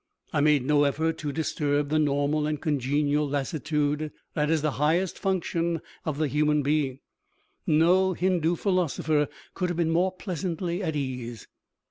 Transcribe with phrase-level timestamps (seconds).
[0.33, 5.19] I made no effort to disturb the normal and congenial lassitude that is the highest
[5.19, 7.01] function of the human being:
[7.67, 11.47] no Hindoo philosopher could have been more pleasantly at ease.